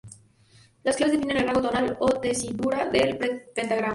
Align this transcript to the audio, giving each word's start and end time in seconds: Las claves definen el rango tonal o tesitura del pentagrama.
Las 0.81 0.95
claves 0.95 1.13
definen 1.19 1.37
el 1.37 1.43
rango 1.47 1.61
tonal 1.61 1.95
o 1.99 2.07
tesitura 2.09 2.87
del 2.89 3.19
pentagrama. 3.19 3.89